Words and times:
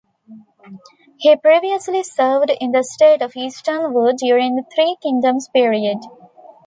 He 1.19 1.35
previously 1.35 2.01
served 2.01 2.49
in 2.59 2.71
the 2.71 2.83
state 2.83 3.21
of 3.21 3.35
Eastern 3.35 3.93
Wu 3.93 4.13
during 4.13 4.55
the 4.55 4.63
Three 4.73 4.97
Kingdoms 4.99 5.47
period. 5.53 5.99